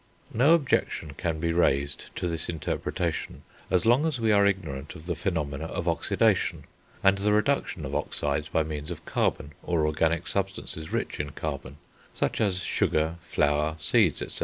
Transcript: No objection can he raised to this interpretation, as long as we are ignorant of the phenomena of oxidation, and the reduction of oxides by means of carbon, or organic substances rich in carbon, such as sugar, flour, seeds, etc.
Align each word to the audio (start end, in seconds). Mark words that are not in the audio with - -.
No 0.33 0.55
objection 0.55 1.13
can 1.13 1.39
he 1.43 1.51
raised 1.53 2.09
to 2.15 2.27
this 2.27 2.49
interpretation, 2.49 3.43
as 3.69 3.85
long 3.85 4.07
as 4.07 4.19
we 4.19 4.31
are 4.31 4.47
ignorant 4.47 4.95
of 4.95 5.05
the 5.05 5.13
phenomena 5.13 5.65
of 5.65 5.87
oxidation, 5.87 6.63
and 7.03 7.19
the 7.19 7.31
reduction 7.31 7.85
of 7.85 7.93
oxides 7.93 8.49
by 8.49 8.63
means 8.63 8.89
of 8.89 9.05
carbon, 9.05 9.53
or 9.61 9.85
organic 9.85 10.25
substances 10.27 10.91
rich 10.91 11.19
in 11.19 11.33
carbon, 11.33 11.77
such 12.15 12.41
as 12.41 12.61
sugar, 12.63 13.17
flour, 13.21 13.75
seeds, 13.77 14.23
etc. 14.23 14.39